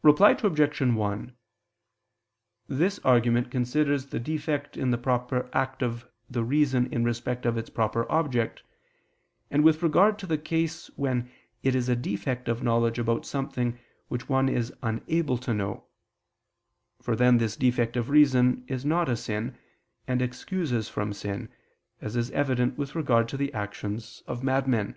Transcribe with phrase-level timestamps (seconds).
[0.00, 0.80] Reply Obj.
[0.80, 1.36] 1:
[2.68, 7.56] This argument considers the defect in the proper act of the reason in respect of
[7.58, 8.62] its proper object,
[9.50, 11.28] and with regard to the case when
[11.64, 13.76] it is a defect of knowledge about something
[14.06, 15.88] which one is unable to know:
[17.02, 19.58] for then this defect of reason is not a sin,
[20.06, 21.48] and excuses from sin,
[22.00, 24.94] as is evident with regard to the actions of madmen.